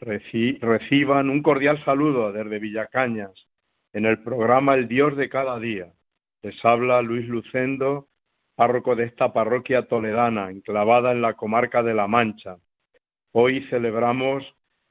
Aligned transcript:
reciban 0.00 1.30
un 1.30 1.42
cordial 1.42 1.82
saludo 1.84 2.32
desde 2.32 2.58
Villacañas 2.58 3.32
en 3.92 4.06
el 4.06 4.22
programa 4.22 4.74
El 4.74 4.88
Dios 4.88 5.16
de 5.16 5.28
cada 5.28 5.58
día. 5.58 5.92
Les 6.42 6.64
habla 6.64 7.02
Luis 7.02 7.26
Lucendo, 7.26 8.08
párroco 8.54 8.94
de 8.94 9.04
esta 9.04 9.32
parroquia 9.32 9.82
toledana, 9.82 10.50
enclavada 10.50 11.12
en 11.12 11.22
la 11.22 11.34
comarca 11.34 11.82
de 11.82 11.94
La 11.94 12.06
Mancha. 12.06 12.58
Hoy 13.32 13.64
celebramos 13.70 14.44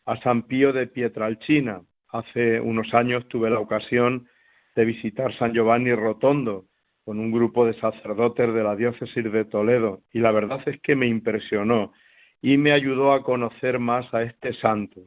a 0.06 0.18
San 0.22 0.44
Pío 0.44 0.74
de 0.74 0.88
Pietralcina. 0.88 1.82
Hace 2.10 2.60
unos 2.60 2.94
años 2.94 3.28
tuve 3.28 3.50
la 3.50 3.60
ocasión 3.60 4.28
de 4.76 4.86
visitar 4.86 5.38
San 5.38 5.54
Giovanni 5.54 5.94
Rotondo 5.94 6.66
con 7.04 7.20
un 7.20 7.32
grupo 7.32 7.66
de 7.66 7.74
sacerdotes 7.80 8.54
de 8.54 8.64
la 8.64 8.76
diócesis 8.76 9.32
de 9.32 9.46
Toledo 9.46 10.02
y 10.12 10.20
la 10.20 10.32
verdad 10.32 10.62
es 10.66 10.80
que 10.82 10.96
me 10.96 11.08
impresionó 11.08 11.94
y 12.42 12.58
me 12.58 12.72
ayudó 12.72 13.14
a 13.14 13.24
conocer 13.24 13.80
más 13.80 14.12
a 14.14 14.24
este 14.24 14.54
santo, 14.54 15.02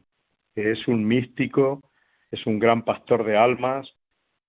que 0.53 0.71
es 0.71 0.87
un 0.87 1.05
místico, 1.05 1.81
es 2.29 2.45
un 2.45 2.59
gran 2.59 2.83
pastor 2.83 3.23
de 3.23 3.37
almas 3.37 3.89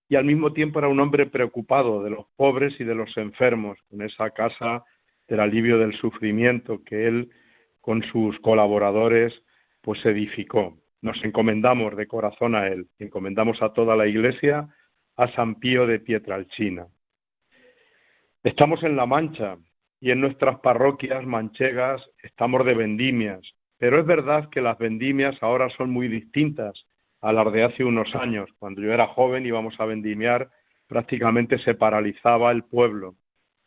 y 0.09 0.17
al 0.17 0.25
mismo 0.25 0.53
tiempo 0.53 0.79
era 0.79 0.89
un 0.89 1.01
hombre 1.01 1.27
preocupado 1.27 2.03
de 2.03 2.11
los 2.11 2.27
pobres 2.37 2.79
y 2.79 2.85
de 2.85 2.95
los 2.95 3.17
enfermos, 3.17 3.79
con 3.89 4.03
esa 4.03 4.31
casa 4.31 4.85
del 5.27 5.41
alivio 5.41 5.79
del 5.79 5.97
sufrimiento 5.99 6.83
que 6.85 7.07
él 7.07 7.31
con 7.81 8.03
sus 8.05 8.39
colaboradores 8.41 9.33
pues 9.81 10.05
edificó. 10.05 10.77
Nos 11.01 11.23
encomendamos 11.25 11.97
de 11.97 12.07
corazón 12.07 12.55
a 12.55 12.69
él, 12.69 12.89
encomendamos 12.99 13.63
a 13.63 13.73
toda 13.73 13.97
la 13.97 14.07
iglesia 14.07 14.69
a 15.17 15.29
San 15.35 15.57
Pío 15.57 15.87
de 15.87 15.99
Pietralcina. 15.99 16.87
Estamos 18.45 18.83
en 18.83 18.97
La 18.97 19.07
Mancha, 19.07 19.57
y 20.03 20.11
en 20.11 20.21
nuestras 20.21 20.59
parroquias 20.59 21.25
manchegas 21.25 22.03
estamos 22.25 22.67
de 22.67 22.75
vendimias, 22.75 23.41
pero 23.79 24.01
es 24.01 24.05
verdad 24.05 24.51
que 24.51 24.61
las 24.61 24.77
vendimias 24.77 25.41
ahora 25.41 25.71
son 25.77 25.91
muy 25.91 26.09
distintas 26.09 26.87
a 27.21 27.33
las 27.33 27.53
de 27.53 27.63
hace 27.63 27.85
unos 27.85 28.13
años. 28.17 28.51
Cuando 28.59 28.83
yo 28.83 28.93
era 28.93 29.07
joven 29.07 29.47
íbamos 29.47 29.79
a 29.79 29.85
vendimiar, 29.85 30.51
prácticamente 30.89 31.57
se 31.59 31.77
paralizaba 31.77 32.51
el 32.51 32.65
pueblo. 32.65 33.15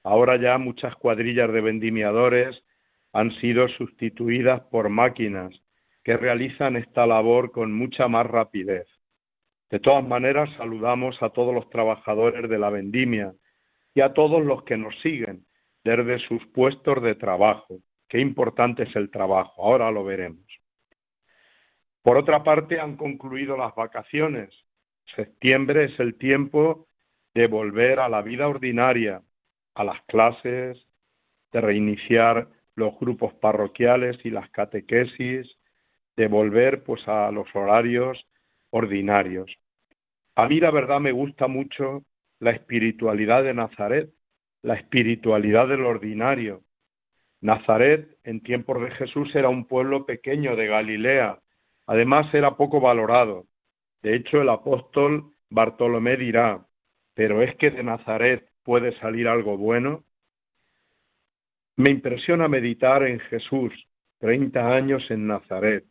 Ahora 0.03 0.36
ya 0.36 0.58
muchas 0.58 0.94
cuadrillas 0.97 1.53
de 1.53 1.61
vendimiadores 1.61 2.61
han 3.14 3.31
sido 3.39 3.70
sustituidas 3.70 4.59
por 4.64 4.89
máquinas 4.89 5.53
que 6.03 6.17
realizan 6.17 6.75
esta 6.75 7.08
labor 7.08 7.53
con 7.53 7.72
mucha 7.72 8.09
más 8.09 8.25
rapidez. 8.25 8.88
De 9.70 9.80
todas 9.80 10.05
maneras, 10.05 10.49
saludamos 10.58 11.15
a 11.23 11.30
todos 11.30 11.55
los 11.55 11.70
trabajadores 11.70 12.49
de 12.49 12.59
la 12.59 12.70
vendimia 12.70 13.32
y 13.93 14.02
a 14.02 14.11
todos 14.11 14.43
los 14.43 14.64
que 14.64 14.76
nos 14.76 14.93
siguen, 14.99 15.45
desde 15.85 16.17
sus 16.27 16.45
puestos 16.47 17.01
de 17.03 17.13
trabajo. 17.13 17.77
Qué 18.09 18.19
importante 18.19 18.83
es 18.83 18.95
el 18.95 19.11
trabajo, 19.11 19.63
ahora 19.63 19.91
lo 19.91 20.03
veremos. 20.03 20.43
Por 22.01 22.17
otra 22.17 22.43
parte, 22.43 22.79
han 22.79 22.97
concluido 22.97 23.55
las 23.55 23.73
vacaciones. 23.75 24.49
Septiembre 25.15 25.85
es 25.85 25.99
el 25.99 26.15
tiempo 26.15 26.87
de 27.35 27.47
volver 27.47 27.99
a 27.99 28.09
la 28.09 28.23
vida 28.23 28.47
ordinaria, 28.47 29.21
a 29.75 29.83
las 29.83 30.01
clases, 30.05 30.77
de 31.51 31.61
reiniciar 31.61 32.47
los 32.75 32.99
grupos 32.99 33.33
parroquiales 33.35 34.17
y 34.25 34.31
las 34.31 34.49
catequesis, 34.49 35.47
de 36.17 36.27
volver 36.27 36.83
pues 36.83 37.07
a 37.07 37.31
los 37.31 37.47
horarios 37.55 38.25
ordinarios. 38.71 39.55
A 40.35 40.47
mí 40.47 40.59
la 40.59 40.71
verdad 40.71 40.99
me 40.99 41.11
gusta 41.11 41.47
mucho 41.47 42.03
la 42.39 42.52
espiritualidad 42.52 43.43
de 43.43 43.53
Nazaret, 43.53 44.09
la 44.65 44.73
espiritualidad 44.73 45.67
del 45.67 45.86
ordinario. 45.86 46.64
Nazaret, 47.39 48.17
en 48.23 48.42
tiempos 48.42 48.81
de 48.81 48.89
Jesús, 48.92 49.33
era 49.36 49.48
un 49.48 49.65
pueblo 49.67 50.08
pequeño 50.08 50.55
de 50.55 50.65
Galilea. 50.65 51.39
Además, 51.86 52.33
era 52.33 52.58
poco 52.58 52.81
valorado. 52.81 53.45
De 54.02 54.15
hecho, 54.15 54.42
el 54.42 54.49
apóstol 54.49 55.31
Bartolomé 55.52 56.17
dirá, 56.17 56.65
pero 57.14 57.43
es 57.43 57.55
que 57.58 57.70
de 57.70 57.83
Nazaret 57.83 58.49
puede 58.64 58.98
salir 58.98 59.27
algo 59.27 59.55
bueno. 59.55 60.03
Me 61.76 61.92
impresiona 61.92 62.47
meditar 62.47 63.03
en 63.03 63.20
Jesús, 63.20 63.71
30 64.17 64.76
años 64.76 65.05
en 65.11 65.27
Nazaret, 65.27 65.86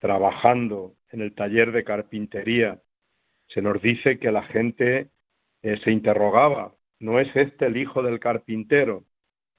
trabajando 0.00 0.94
en 1.10 1.20
el 1.20 1.32
taller 1.32 1.70
de 1.70 1.84
carpintería. 1.84 2.80
Se 3.46 3.62
nos 3.62 3.80
dice 3.80 4.18
que 4.18 4.32
la 4.32 4.42
gente 4.42 5.10
eh, 5.62 5.78
se 5.84 5.92
interrogaba, 5.92 6.72
¿No 6.98 7.20
es 7.20 7.34
este 7.36 7.66
el 7.66 7.76
hijo 7.76 8.02
del 8.02 8.20
carpintero? 8.20 9.04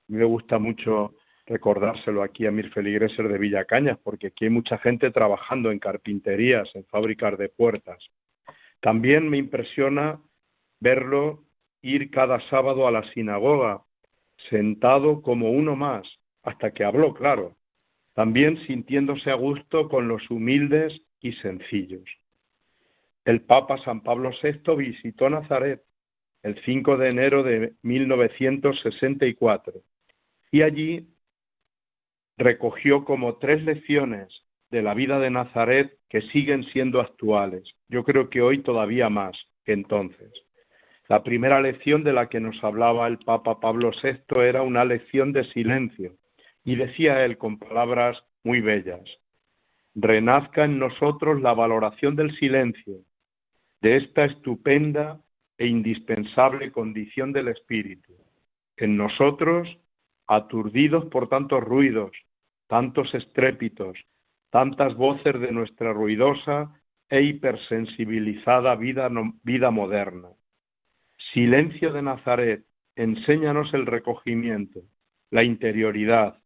me 0.07 0.23
gusta 0.23 0.57
mucho 0.57 1.15
recordárselo 1.45 2.23
aquí 2.23 2.45
a 2.45 2.51
mis 2.51 2.71
feligreses 2.73 3.17
de 3.29 3.37
Villacañas, 3.37 3.97
porque 4.03 4.27
aquí 4.27 4.45
hay 4.45 4.51
mucha 4.51 4.77
gente 4.77 5.11
trabajando 5.11 5.71
en 5.71 5.79
carpinterías, 5.79 6.69
en 6.75 6.85
fábricas 6.85 7.37
de 7.37 7.49
puertas. 7.49 7.97
También 8.81 9.29
me 9.29 9.37
impresiona 9.37 10.19
verlo 10.79 11.43
ir 11.81 12.11
cada 12.11 12.39
sábado 12.49 12.87
a 12.87 12.91
la 12.91 13.03
sinagoga, 13.13 13.83
sentado 14.49 15.21
como 15.21 15.51
uno 15.51 15.75
más, 15.75 16.07
hasta 16.43 16.71
que 16.71 16.83
habló, 16.83 17.13
claro, 17.13 17.55
también 18.13 18.57
sintiéndose 18.65 19.31
a 19.31 19.35
gusto 19.35 19.89
con 19.89 20.07
los 20.07 20.29
humildes 20.29 20.93
y 21.21 21.33
sencillos. 21.33 22.09
El 23.25 23.41
Papa 23.41 23.77
San 23.83 24.01
Pablo 24.01 24.31
VI 24.41 24.75
visitó 24.75 25.29
Nazaret 25.29 25.81
el 26.43 26.61
5 26.63 26.97
de 26.97 27.09
enero 27.09 27.43
de 27.43 27.73
1964, 27.81 29.81
y 30.51 30.61
allí 30.61 31.07
recogió 32.37 33.03
como 33.03 33.37
tres 33.37 33.63
lecciones 33.63 34.29
de 34.69 34.81
la 34.81 34.93
vida 34.93 35.19
de 35.19 35.29
Nazaret 35.29 35.97
que 36.09 36.21
siguen 36.21 36.63
siendo 36.65 37.01
actuales. 37.01 37.63
Yo 37.89 38.03
creo 38.03 38.29
que 38.29 38.41
hoy 38.41 38.61
todavía 38.61 39.09
más 39.09 39.37
que 39.65 39.73
entonces. 39.73 40.31
La 41.09 41.23
primera 41.23 41.61
lección 41.61 42.03
de 42.03 42.13
la 42.13 42.27
que 42.27 42.39
nos 42.39 42.61
hablaba 42.63 43.07
el 43.07 43.17
Papa 43.19 43.59
Pablo 43.59 43.91
VI 44.03 44.41
era 44.41 44.61
una 44.61 44.83
lección 44.83 45.31
de 45.31 45.45
silencio, 45.51 46.15
y 46.65 46.75
decía 46.75 47.23
él 47.23 47.37
con 47.37 47.57
palabras 47.57 48.21
muy 48.43 48.59
bellas, 48.59 49.03
renazca 49.95 50.65
en 50.65 50.79
nosotros 50.79 51.41
la 51.41 51.53
valoración 51.53 52.15
del 52.15 52.37
silencio, 52.37 52.97
de 53.81 53.97
esta 53.97 54.25
estupenda 54.25 55.21
e 55.57 55.67
indispensable 55.67 56.71
condición 56.71 57.33
del 57.33 57.47
espíritu. 57.47 58.13
En 58.75 58.95
nosotros, 58.95 59.67
aturdidos 60.27 61.05
por 61.05 61.29
tantos 61.29 61.63
ruidos, 61.63 62.11
tantos 62.67 63.13
estrépitos, 63.15 63.97
tantas 64.51 64.95
voces 64.95 65.39
de 65.39 65.51
nuestra 65.51 65.93
ruidosa 65.93 66.79
e 67.09 67.21
hipersensibilizada 67.21 68.75
vida, 68.75 69.09
vida 69.43 69.71
moderna. 69.71 70.29
Silencio 71.33 71.91
de 71.91 72.01
Nazaret, 72.01 72.65
enséñanos 72.95 73.73
el 73.73 73.85
recogimiento, 73.85 74.81
la 75.31 75.43
interioridad, 75.43 76.39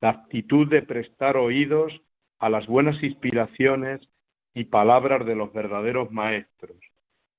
la 0.00 0.10
actitud 0.10 0.68
de 0.68 0.82
prestar 0.82 1.36
oídos 1.36 1.92
a 2.38 2.48
las 2.48 2.66
buenas 2.66 3.02
inspiraciones 3.02 4.00
y 4.54 4.64
palabras 4.64 5.26
de 5.26 5.34
los 5.34 5.52
verdaderos 5.52 6.10
maestros 6.10 6.76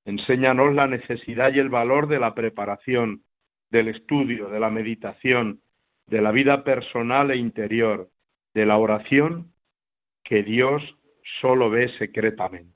Enséñanos 0.06 0.74
la 0.74 0.88
necesidad 0.88 1.54
y 1.54 1.60
el 1.60 1.70
valor 1.70 2.08
de 2.08 2.20
la 2.20 2.36
preparación, 2.36 3.24
del 3.72 3.88
estudio, 3.88 4.50
de 4.50 4.60
la 4.60 4.70
meditación, 4.70 5.62
de 6.08 6.22
la 6.22 6.32
vida 6.32 6.64
personal 6.64 7.32
e 7.32 7.38
interior, 7.38 8.10
de 8.54 8.66
la 8.66 8.78
oración 8.78 9.52
que 10.24 10.44
Dios 10.44 10.84
solo 11.42 11.70
ve 11.70 11.90
secretamente. 11.98 12.76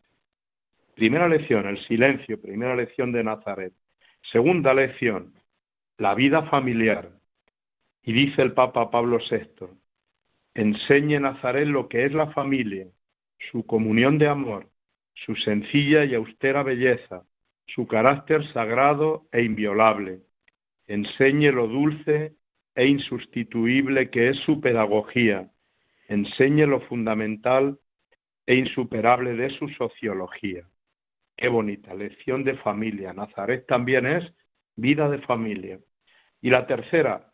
Primera 0.95 1.29
lección, 1.29 1.67
el 1.67 1.79
silencio, 1.85 2.41
primera 2.41 2.75
lección 2.75 3.11
de 3.11 3.23
Nazaret. 3.23 3.73
Segunda 4.31 4.73
lección, 4.73 5.33
la 5.97 6.15
vida 6.15 6.43
familiar. 6.43 7.11
Y 8.03 8.13
dice 8.13 8.41
el 8.41 8.53
Papa 8.53 8.89
Pablo 8.89 9.19
VI, 9.19 9.67
enseñe 10.55 11.19
Nazaret 11.19 11.67
lo 11.67 11.87
que 11.87 12.05
es 12.05 12.13
la 12.13 12.31
familia, 12.31 12.87
su 13.51 13.65
comunión 13.65 14.17
de 14.17 14.27
amor, 14.27 14.69
su 15.25 15.36
sencilla 15.36 16.06
y 16.06 16.16
austera 16.16 16.63
belleza, 16.63 17.24
su 17.66 17.88
carácter 17.88 18.45
sagrado 18.54 19.27
e 19.31 19.44
inviolable. 19.44 20.21
Enseñe 20.88 21.51
lo 21.51 21.68
dulce 21.68 22.36
e 22.75 22.88
insustituible 22.88 24.10
que 24.10 24.30
es 24.30 24.38
su 24.39 24.60
pedagogía. 24.62 25.50
Enseñe 26.07 26.66
lo 26.66 26.81
fundamental 26.81 27.77
e 28.45 28.56
insuperable 28.56 29.36
de 29.36 29.50
su 29.51 29.69
sociología. 29.69 30.68
Qué 31.36 31.48
bonita, 31.48 31.94
lección 31.94 32.44
de 32.44 32.57
familia. 32.57 33.13
Nazaret 33.13 33.66
también 33.68 34.06
es 34.06 34.24
vida 34.75 35.10
de 35.10 35.19
familia. 35.19 35.80
Y 36.42 36.50
la 36.50 36.66
tercera, 36.66 37.31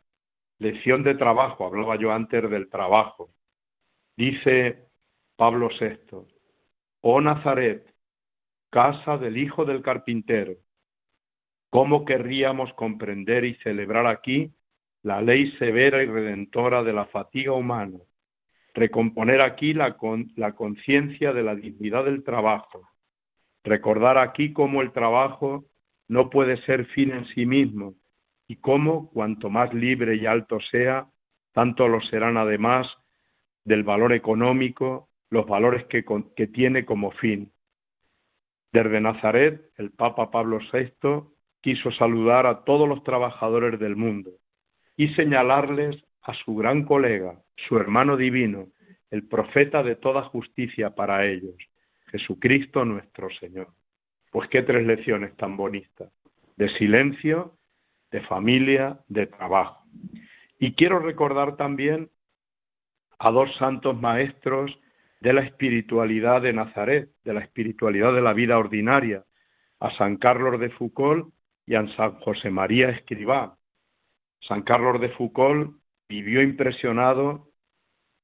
lección 0.60 1.04
de 1.04 1.16
trabajo. 1.16 1.66
Hablaba 1.66 1.96
yo 1.98 2.12
antes 2.12 2.50
del 2.50 2.70
trabajo. 2.70 3.30
Dice 4.18 4.86
Pablo 5.36 5.70
VI, 5.80 6.35
oh 7.08 7.22
Nazaret, 7.22 7.86
casa 8.72 9.20
del 9.20 9.38
hijo 9.38 9.64
del 9.64 9.84
carpintero, 9.84 10.56
¿cómo 11.70 12.04
querríamos 12.04 12.74
comprender 12.74 13.46
y 13.46 13.54
celebrar 13.58 14.08
aquí 14.08 14.56
la 15.04 15.22
ley 15.22 15.52
severa 15.60 16.02
y 16.02 16.08
redentora 16.08 16.82
de 16.82 16.94
la 16.94 17.06
fatiga 17.06 17.54
humana? 17.54 18.00
Recomponer 18.74 19.42
aquí 19.42 19.76
la, 19.76 19.96
la 20.36 20.56
conciencia 20.56 21.32
de 21.32 21.44
la 21.44 21.54
dignidad 21.54 22.06
del 22.06 22.24
trabajo. 22.24 22.90
Recordar 23.64 24.18
aquí 24.18 24.52
cómo 24.52 24.82
el 24.82 24.92
trabajo 24.92 25.66
no 26.08 26.32
puede 26.32 26.58
ser 26.64 26.88
fin 26.88 27.12
en 27.12 27.28
sí 27.36 27.46
mismo 27.46 27.94
y 28.48 28.56
cómo 28.56 29.12
cuanto 29.12 29.52
más 29.52 29.72
libre 29.76 30.16
y 30.16 30.26
alto 30.26 30.60
sea, 30.72 31.08
tanto 31.52 31.88
lo 31.88 32.02
serán 32.02 32.38
además 32.38 32.88
del 33.64 33.84
valor 33.84 34.12
económico, 34.12 35.08
los 35.30 35.46
valores 35.48 35.86
que, 35.86 36.04
tiene 36.48 36.86
como 36.86 37.12
fin. 37.12 37.52
Desde 38.72 39.02
Nazaret, 39.02 39.72
el 39.78 39.92
Papa 39.92 40.32
Pablo 40.32 40.60
VI 40.72 41.24
quiso 41.62 41.92
saludar 41.92 42.46
a 42.46 42.64
todos 42.64 42.88
los 42.88 43.04
trabajadores 43.04 43.80
del 43.80 43.96
mundo 43.96 44.32
y 44.98 45.10
señalarles 45.16 46.04
a 46.22 46.34
su 46.34 46.56
gran 46.56 46.84
colega, 46.84 47.42
su 47.68 47.78
hermano 47.78 48.18
divino, 48.18 48.68
el 49.12 49.28
profeta 49.28 49.84
de 49.84 49.96
toda 49.96 50.24
justicia 50.24 50.96
para 50.96 51.26
ellos, 51.26 51.56
Jesucristo 52.08 52.86
nuestro 52.86 53.30
Señor. 53.40 53.70
Pues 54.32 54.50
qué 54.50 54.62
tres 54.62 54.86
lecciones 54.86 55.36
tan 55.38 55.56
bonitas, 55.56 56.12
de 56.58 56.70
silencio, 56.78 57.58
de 58.12 58.22
familia, 58.22 59.00
de 59.08 59.28
trabajo. 59.28 59.84
Y 60.60 60.74
quiero 60.74 61.00
recordar 61.00 61.58
también 61.58 62.10
a 63.20 63.32
dos 63.32 63.56
santos 63.58 64.00
maestros 64.00 64.78
de 65.26 65.34
la 65.34 65.42
espiritualidad 65.42 66.44
de 66.44 66.54
Nazaret, 66.54 67.10
de 67.24 67.34
la 67.34 67.40
espiritualidad 67.40 68.14
de 68.14 68.22
la 68.22 68.32
vida 68.34 68.60
ordinaria, 68.60 69.26
a 69.80 69.90
San 69.98 70.18
Carlos 70.18 70.60
de 70.60 70.70
Foucault 70.70 71.34
y 71.66 71.74
a 71.74 71.88
San 71.96 72.20
José 72.20 72.52
María 72.52 72.90
Escribá. 72.90 73.58
San 74.42 74.62
Carlos 74.62 75.02
de 75.02 75.10
Foucault 75.10 75.78
vivió 76.08 76.44
impresionado 76.44 77.50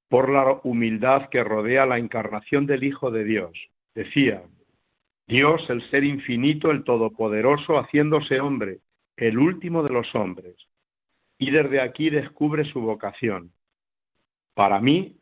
por 0.09 0.29
la 0.29 0.61
humildad 0.63 1.29
que 1.29 1.43
rodea 1.43 1.87
la 1.87 1.97
encarnación 1.97 2.67
del 2.67 2.83
Hijo 2.83 3.09
de 3.09 3.23
Dios. 3.23 3.57
Decía, 3.95 4.43
Dios, 5.25 5.67
el 5.71 5.81
ser 5.89 6.03
infinito, 6.03 6.69
el 6.69 6.83
todopoderoso, 6.83 7.79
haciéndose 7.79 8.39
hombre, 8.39 8.81
el 9.17 9.39
último 9.39 9.81
de 9.81 9.89
los 9.89 10.13
hombres. 10.13 10.55
Y 11.39 11.49
desde 11.49 11.81
aquí 11.81 12.11
descubre 12.11 12.63
su 12.65 12.79
vocación. 12.79 13.53
Para 14.53 14.79
mí, 14.79 15.17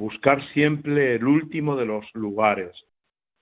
buscar 0.00 0.42
siempre 0.54 1.16
el 1.16 1.24
último 1.26 1.76
de 1.76 1.84
los 1.84 2.06
lugares, 2.14 2.72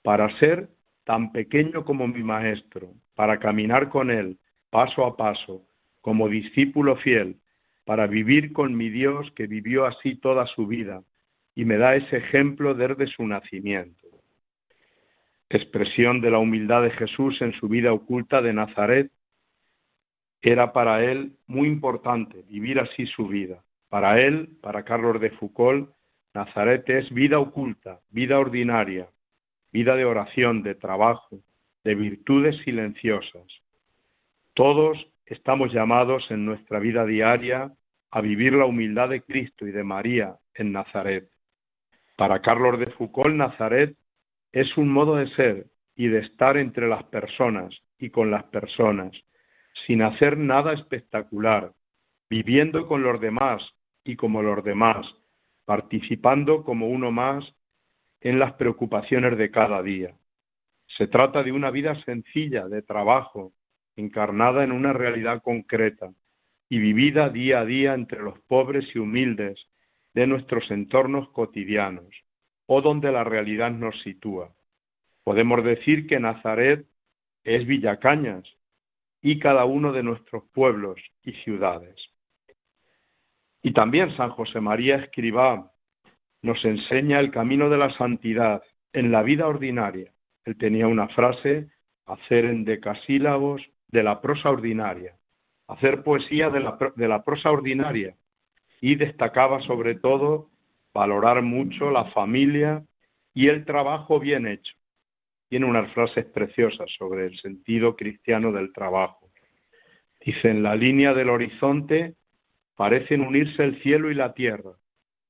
para 0.03 0.29
ser 0.41 0.69
tan 1.05 1.31
pequeño 1.31 1.85
como 1.85 2.09
mi 2.09 2.25
maestro, 2.25 2.93
para 3.15 3.39
caminar 3.39 3.89
con 3.89 4.11
él 4.11 4.37
paso 4.69 5.07
a 5.07 5.17
paso, 5.17 5.63
como 6.01 6.29
discípulo 6.29 6.97
fiel, 6.97 7.37
para 7.85 8.09
vivir 8.09 8.53
con 8.53 8.77
mi 8.77 8.91
Dios 8.91 9.31
que 9.37 9.47
vivió 9.47 9.87
así 9.87 10.17
toda 10.17 10.47
su 10.47 10.67
vida 10.67 11.03
y 11.55 11.65
me 11.65 11.79
da 11.79 11.95
ese 11.95 12.17
ejemplo 12.17 12.75
desde 12.75 13.07
su 13.07 13.25
nacimiento. 13.27 14.09
Expresión 15.49 16.21
de 16.21 16.33
la 16.33 16.39
humildad 16.39 16.83
de 16.83 16.91
Jesús 16.91 17.41
en 17.41 17.53
su 17.53 17.69
vida 17.69 17.93
oculta 17.93 18.43
de 18.43 18.53
Nazaret, 18.53 19.11
era 20.43 20.73
para 20.73 21.05
él 21.05 21.37
muy 21.47 21.69
importante 21.69 22.45
vivir 22.49 22.81
así 22.81 23.07
su 23.07 23.29
vida. 23.29 23.63
Para 23.89 24.21
él, 24.21 24.51
para 24.61 24.85
Carlos 24.85 25.21
de 25.21 25.31
Foucault, 25.31 25.91
Nazaret 26.35 26.89
es 26.89 27.11
vida 27.13 27.39
oculta, 27.39 28.01
vida 28.11 28.39
ordinaria, 28.39 29.09
vida 29.73 29.97
de 29.97 30.05
oración, 30.05 30.63
de 30.63 30.75
trabajo, 30.75 31.41
de 31.85 31.95
virtudes 31.95 32.57
silenciosas. 32.65 33.47
Todos 34.55 34.99
estamos 35.27 35.73
llamados 35.73 36.31
en 36.31 36.45
nuestra 36.45 36.79
vida 36.79 37.05
diaria 37.05 37.73
a 38.11 38.21
vivir 38.21 38.53
la 38.55 38.67
humildad 38.67 39.09
de 39.11 39.23
Cristo 39.23 39.67
y 39.67 39.73
de 39.73 39.85
María 39.85 40.37
en 40.55 40.73
Nazaret. 40.73 41.29
Para 42.17 42.41
Carlos 42.41 42.79
de 42.79 42.87
Foucault, 42.87 43.35
Nazaret 43.35 43.97
es 44.53 44.77
un 44.77 44.89
modo 44.89 45.17
de 45.17 45.29
ser 45.35 45.67
y 45.95 46.09
de 46.09 46.21
estar 46.21 46.57
entre 46.57 46.89
las 46.89 47.05
personas 47.05 47.75
y 47.99 48.11
con 48.11 48.31
las 48.31 48.45
personas, 48.45 49.13
sin 49.87 50.03
hacer 50.03 50.39
nada 50.39 50.73
espectacular, 50.73 51.73
viviendo 52.31 52.87
con 52.87 53.03
los 53.03 53.21
demás 53.21 53.63
y 54.05 54.17
como 54.17 54.43
los 54.43 54.65
demás, 54.65 55.07
participando 55.69 56.65
como 56.65 56.89
uno 56.89 57.13
más 57.13 57.45
en 58.23 58.39
las 58.39 58.55
preocupaciones 58.55 59.37
de 59.37 59.51
cada 59.51 59.83
día. 59.83 60.15
Se 60.97 61.07
trata 61.09 61.43
de 61.43 61.53
una 61.53 61.71
vida 61.71 61.95
sencilla, 62.07 62.69
de 62.69 62.81
trabajo, 62.81 63.53
encarnada 63.95 64.65
en 64.65 64.73
una 64.73 64.95
realidad 64.95 65.43
concreta 65.43 66.11
y 66.71 66.79
vivida 66.79 67.29
día 67.29 67.61
a 67.61 67.65
día 67.67 67.93
entre 67.93 68.23
los 68.23 68.39
pobres 68.49 68.87
y 68.95 68.99
humildes 68.99 69.61
de 70.15 70.27
nuestros 70.27 70.71
entornos 70.71 71.29
cotidianos 71.33 72.17
o 72.65 72.81
donde 72.81 73.13
la 73.13 73.25
realidad 73.25 73.71
nos 73.71 74.01
sitúa. 74.01 74.55
Podemos 75.23 75.63
decir 75.63 76.07
que 76.07 76.19
Nazaret 76.19 76.87
es 77.45 77.67
Villacañas 77.67 78.45
y 79.21 79.39
cada 79.39 79.67
uno 79.67 79.93
de 79.93 80.03
nuestros 80.03 80.45
pueblos 80.55 80.99
y 81.25 81.33
ciudades. 81.45 81.95
Y 83.69 83.73
también 83.73 84.17
San 84.17 84.31
José 84.31 84.63
María 84.63 84.97
Escribá 84.97 85.71
nos 86.41 86.65
enseña 86.65 87.21
el 87.21 87.31
camino 87.31 87.69
de 87.69 87.77
la 87.77 87.93
santidad 87.99 88.63
en 88.95 89.13
la 89.13 89.23
vida 89.23 89.47
ordinaria. 89.47 90.11
Él 90.47 90.57
tenía 90.57 90.87
una 90.87 91.09
frase, 91.09 91.69
hacer 92.07 92.47
en 92.47 92.65
decasílabos 92.65 93.61
de 93.89 94.03
la 94.03 94.23
prosa 94.23 94.49
ordinaria, 94.49 95.17
hacer 95.67 96.03
poesía 96.03 96.49
de 96.49 96.61
la, 96.61 96.79
de 96.97 97.09
la 97.09 97.23
prosa 97.25 97.51
ordinaria. 97.51 98.15
Y 98.81 98.95
destacaba 98.95 99.61
sobre 99.61 99.97
todo 99.97 100.49
valorar 100.95 101.43
mucho 101.43 101.91
la 101.91 102.07
familia 102.13 102.83
y 103.35 103.49
el 103.49 103.67
trabajo 103.67 104.19
bien 104.19 104.47
hecho. 104.47 104.75
Tiene 105.51 105.67
unas 105.67 105.93
frases 105.93 106.25
preciosas 106.25 106.91
sobre 106.97 107.27
el 107.27 107.39
sentido 107.39 107.97
cristiano 107.97 108.51
del 108.51 108.73
trabajo. 108.73 109.29
Dice, 110.25 110.49
en 110.49 110.63
la 110.63 110.75
línea 110.75 111.13
del 111.13 111.29
horizonte 111.29 112.15
parecen 112.79 113.23
unirse 113.23 113.65
el 113.65 113.83
cielo 113.83 114.09
y 114.09 114.15
la 114.15 114.35
tierra, 114.35 114.71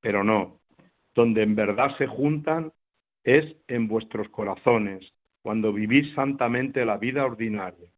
pero 0.02 0.22
no. 0.22 0.60
Donde 1.14 1.42
en 1.42 1.54
verdad 1.54 1.96
se 1.96 2.06
juntan 2.06 2.74
es 3.24 3.56
en 3.68 3.88
vuestros 3.88 4.28
corazones, 4.28 5.14
cuando 5.40 5.72
vivís 5.72 6.12
santamente 6.12 6.84
la 6.84 6.98
vida 6.98 7.24
ordinaria. 7.24 7.88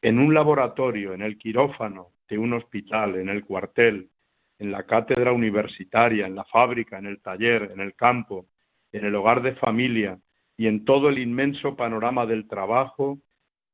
En 0.00 0.20
un 0.20 0.32
laboratorio, 0.32 1.12
en 1.12 1.22
el 1.22 1.38
quirófano 1.38 2.10
de 2.28 2.38
un 2.38 2.52
hospital, 2.52 3.16
en 3.16 3.30
el 3.30 3.44
cuartel, 3.44 4.10
en 4.60 4.70
la 4.70 4.84
cátedra 4.84 5.32
universitaria, 5.32 6.28
en 6.28 6.36
la 6.36 6.44
fábrica, 6.44 6.98
en 6.98 7.06
el 7.06 7.20
taller, 7.20 7.72
en 7.72 7.80
el 7.80 7.96
campo, 7.96 8.46
en 8.92 9.04
el 9.04 9.14
hogar 9.16 9.42
de 9.42 9.56
familia 9.56 10.20
y 10.56 10.68
en 10.68 10.84
todo 10.84 11.08
el 11.08 11.18
inmenso 11.18 11.74
panorama 11.74 12.26
del 12.26 12.46
trabajo, 12.46 13.18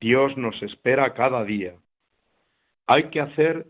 Dios 0.01 0.35
nos 0.39 0.63
espera 0.63 1.13
cada 1.13 1.45
día. 1.45 1.75
Hay 2.87 3.11
que 3.11 3.21
hacer 3.21 3.67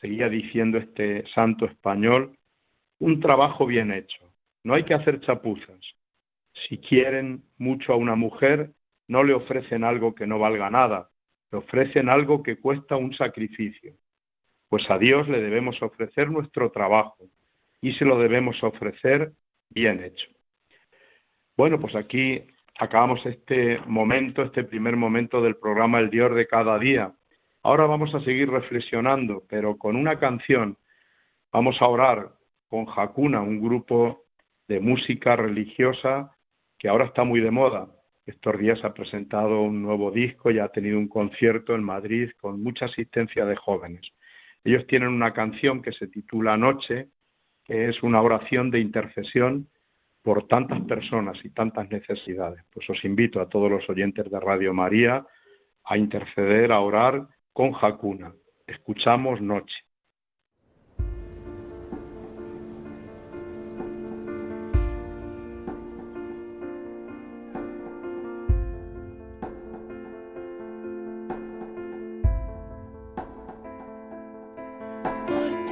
seguía 0.00 0.28
diciendo 0.28 0.78
este 0.78 1.26
santo 1.34 1.66
español, 1.66 2.36
un 2.98 3.20
trabajo 3.20 3.66
bien 3.66 3.92
hecho. 3.92 4.32
No 4.64 4.74
hay 4.74 4.84
que 4.84 4.94
hacer 4.94 5.20
chapuzas. 5.20 5.80
Si 6.68 6.78
quieren 6.78 7.44
mucho 7.58 7.92
a 7.92 7.96
una 7.96 8.14
mujer, 8.14 8.72
no 9.08 9.22
le 9.22 9.34
ofrecen 9.34 9.84
algo 9.84 10.14
que 10.14 10.26
no 10.26 10.38
valga 10.38 10.70
nada, 10.70 11.10
le 11.52 11.58
ofrecen 11.58 12.08
algo 12.10 12.42
que 12.42 12.58
cuesta 12.58 12.96
un 12.96 13.14
sacrificio. 13.14 13.94
Pues 14.68 14.90
a 14.90 14.98
Dios 14.98 15.28
le 15.28 15.40
debemos 15.40 15.80
ofrecer 15.82 16.30
nuestro 16.30 16.70
trabajo 16.70 17.28
y 17.80 17.92
se 17.92 18.04
lo 18.04 18.18
debemos 18.18 18.62
ofrecer 18.62 19.32
bien 19.70 20.02
hecho. 20.02 20.26
Bueno, 21.56 21.78
pues 21.80 21.94
aquí 21.94 22.42
acabamos 22.78 23.24
este 23.24 23.78
momento, 23.86 24.42
este 24.42 24.64
primer 24.64 24.96
momento 24.96 25.40
del 25.40 25.56
programa 25.56 26.00
El 26.00 26.10
Dios 26.10 26.34
de 26.34 26.46
cada 26.46 26.78
día. 26.78 27.14
Ahora 27.66 27.86
vamos 27.86 28.14
a 28.14 28.20
seguir 28.20 28.48
reflexionando, 28.48 29.42
pero 29.48 29.76
con 29.76 29.96
una 29.96 30.20
canción. 30.20 30.78
Vamos 31.50 31.82
a 31.82 31.88
orar 31.88 32.30
con 32.68 32.86
Hakuna, 32.86 33.40
un 33.40 33.60
grupo 33.60 34.22
de 34.68 34.78
música 34.78 35.34
religiosa 35.34 36.30
que 36.78 36.88
ahora 36.88 37.06
está 37.06 37.24
muy 37.24 37.40
de 37.40 37.50
moda. 37.50 37.88
Estos 38.24 38.56
días 38.60 38.84
ha 38.84 38.94
presentado 38.94 39.62
un 39.62 39.82
nuevo 39.82 40.12
disco 40.12 40.52
y 40.52 40.60
ha 40.60 40.68
tenido 40.68 40.96
un 40.96 41.08
concierto 41.08 41.74
en 41.74 41.82
Madrid 41.82 42.30
con 42.40 42.62
mucha 42.62 42.84
asistencia 42.84 43.44
de 43.44 43.56
jóvenes. 43.56 44.02
Ellos 44.62 44.86
tienen 44.86 45.08
una 45.08 45.32
canción 45.32 45.82
que 45.82 45.90
se 45.90 46.06
titula 46.06 46.56
Noche, 46.56 47.08
que 47.64 47.88
es 47.88 48.00
una 48.04 48.22
oración 48.22 48.70
de 48.70 48.78
intercesión 48.78 49.68
por 50.22 50.46
tantas 50.46 50.82
personas 50.82 51.36
y 51.42 51.50
tantas 51.50 51.90
necesidades. 51.90 52.62
Pues 52.72 52.88
os 52.88 53.04
invito 53.04 53.40
a 53.40 53.48
todos 53.48 53.68
los 53.68 53.90
oyentes 53.90 54.30
de 54.30 54.38
Radio 54.38 54.72
María 54.72 55.26
a 55.82 55.98
interceder, 55.98 56.70
a 56.70 56.78
orar 56.78 57.26
con 57.56 57.72
Jacuna. 57.72 58.34
Escuchamos 58.66 59.40
noche. 59.40 59.74
Por 75.26 75.66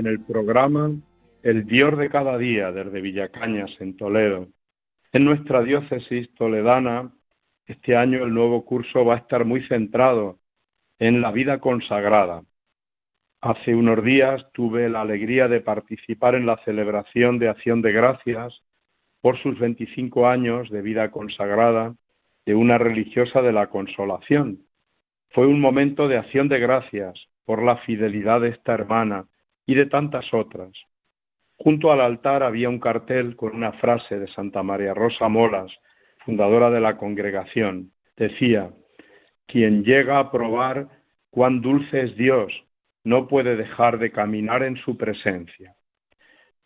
en 0.00 0.06
el 0.06 0.20
programa 0.20 0.90
El 1.42 1.66
Dios 1.66 1.98
de 1.98 2.08
cada 2.08 2.38
día 2.38 2.72
desde 2.72 3.02
Villacañas, 3.02 3.70
en 3.80 3.98
Toledo. 3.98 4.48
En 5.12 5.26
nuestra 5.26 5.62
diócesis 5.62 6.34
toledana, 6.36 7.12
este 7.66 7.96
año 7.96 8.24
el 8.24 8.32
nuevo 8.32 8.64
curso 8.64 9.04
va 9.04 9.16
a 9.16 9.18
estar 9.18 9.44
muy 9.44 9.62
centrado 9.68 10.38
en 10.98 11.20
la 11.20 11.30
vida 11.32 11.58
consagrada. 11.60 12.44
Hace 13.42 13.74
unos 13.74 14.02
días 14.02 14.42
tuve 14.54 14.88
la 14.88 15.02
alegría 15.02 15.48
de 15.48 15.60
participar 15.60 16.34
en 16.34 16.46
la 16.46 16.56
celebración 16.64 17.38
de 17.38 17.50
Acción 17.50 17.82
de 17.82 17.92
Gracias 17.92 18.58
por 19.20 19.36
sus 19.42 19.58
25 19.58 20.26
años 20.26 20.70
de 20.70 20.80
vida 20.80 21.10
consagrada 21.10 21.94
de 22.46 22.54
una 22.54 22.78
religiosa 22.78 23.42
de 23.42 23.52
la 23.52 23.66
Consolación. 23.66 24.60
Fue 25.28 25.46
un 25.46 25.60
momento 25.60 26.08
de 26.08 26.16
acción 26.16 26.48
de 26.48 26.58
gracias 26.58 27.20
por 27.44 27.62
la 27.62 27.76
fidelidad 27.78 28.40
de 28.40 28.48
esta 28.48 28.72
hermana 28.72 29.26
y 29.70 29.74
de 29.76 29.86
tantas 29.86 30.34
otras. 30.34 30.72
Junto 31.56 31.92
al 31.92 32.00
altar 32.00 32.42
había 32.42 32.68
un 32.68 32.80
cartel 32.80 33.36
con 33.36 33.54
una 33.54 33.70
frase 33.74 34.18
de 34.18 34.26
Santa 34.26 34.64
María 34.64 34.94
Rosa 34.94 35.28
Molas, 35.28 35.70
fundadora 36.24 36.70
de 36.70 36.80
la 36.80 36.96
congregación. 36.96 37.92
Decía, 38.16 38.72
quien 39.46 39.84
llega 39.84 40.18
a 40.18 40.32
probar 40.32 40.88
cuán 41.30 41.60
dulce 41.60 42.00
es 42.00 42.16
Dios, 42.16 42.52
no 43.04 43.28
puede 43.28 43.54
dejar 43.54 44.00
de 44.00 44.10
caminar 44.10 44.64
en 44.64 44.76
su 44.78 44.96
presencia. 44.96 45.76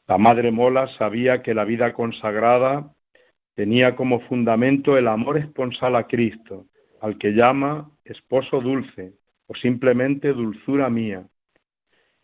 La 0.08 0.16
Madre 0.16 0.50
Mola 0.50 0.88
sabía 0.96 1.42
que 1.42 1.52
la 1.52 1.64
vida 1.64 1.92
consagrada 1.92 2.90
tenía 3.54 3.96
como 3.96 4.20
fundamento 4.20 4.96
el 4.96 5.08
amor 5.08 5.36
esponsal 5.36 5.96
a 5.96 6.06
Cristo, 6.06 6.64
al 7.02 7.18
que 7.18 7.32
llama 7.32 7.90
esposo 8.06 8.62
dulce 8.62 9.12
o 9.46 9.54
simplemente 9.54 10.32
dulzura 10.32 10.88
mía. 10.88 11.26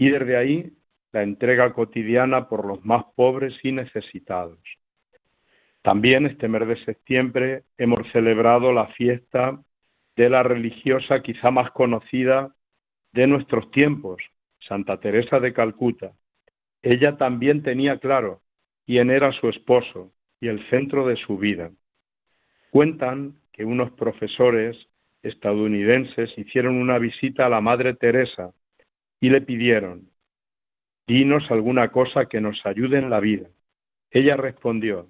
Y 0.01 0.09
desde 0.09 0.39
ahí 0.39 0.73
la 1.13 1.23
entrega 1.23 1.75
cotidiana 1.75 2.49
por 2.49 2.65
los 2.65 2.83
más 2.87 3.05
pobres 3.15 3.55
y 3.63 3.71
necesitados. 3.71 4.59
También 5.83 6.25
este 6.25 6.49
mes 6.49 6.67
de 6.67 6.83
septiembre 6.87 7.65
hemos 7.77 8.11
celebrado 8.11 8.73
la 8.73 8.87
fiesta 8.95 9.61
de 10.17 10.31
la 10.31 10.43
religiosa 10.43 11.21
quizá 11.21 11.51
más 11.51 11.71
conocida 11.73 12.55
de 13.13 13.27
nuestros 13.27 13.71
tiempos, 13.73 14.23
Santa 14.67 14.99
Teresa 15.01 15.39
de 15.39 15.53
Calcuta. 15.53 16.13
Ella 16.81 17.19
también 17.19 17.63
tenía 17.63 17.99
claro 17.99 18.41
quién 18.87 19.11
era 19.11 19.33
su 19.33 19.51
esposo 19.51 20.15
y 20.41 20.49
el 20.49 20.67
centro 20.71 21.07
de 21.07 21.17
su 21.17 21.37
vida. 21.37 21.73
Cuentan 22.71 23.35
que 23.53 23.67
unos 23.67 23.91
profesores 23.91 24.79
estadounidenses 25.23 26.33
hicieron 26.39 26.77
una 26.77 26.97
visita 26.99 27.45
a 27.45 27.51
la 27.51 27.61
Madre 27.61 27.93
Teresa 27.93 28.55
y 29.21 29.31
le 29.31 29.41
pidieron, 29.43 30.11
dinos 31.07 31.51
alguna 31.51 31.91
cosa 31.91 32.27
que 32.27 32.41
nos 32.41 32.65
ayude 32.65 32.99
en 32.99 33.11
la 33.11 33.21
vida. 33.21 33.49
Ella 34.11 34.37
respondió, 34.37 35.09